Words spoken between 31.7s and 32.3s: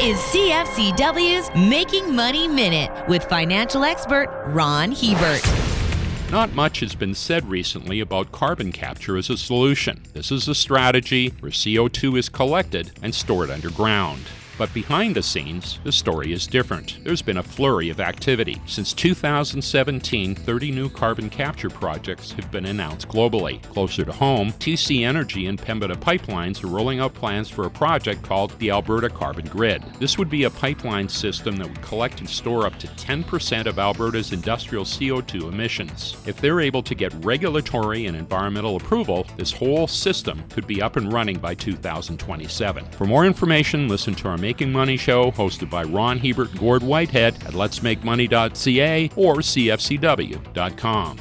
collect and